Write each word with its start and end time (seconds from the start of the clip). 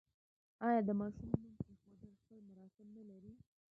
آیا 0.67 0.81
د 0.87 0.91
ماشوم 0.99 1.29
نوم 1.43 1.53
ایښودل 1.69 2.11
خپل 2.21 2.37
مراسم 2.49 2.87
نلري؟ 2.97 3.33